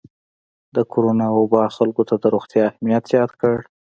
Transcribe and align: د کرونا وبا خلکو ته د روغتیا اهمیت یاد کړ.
د 0.75 0.77
کرونا 0.91 1.27
وبا 1.37 1.63
خلکو 1.77 2.01
ته 2.09 2.15
د 2.19 2.25
روغتیا 2.33 2.63
اهمیت 2.69 3.05
یاد 3.17 3.31
کړ. 3.41 3.55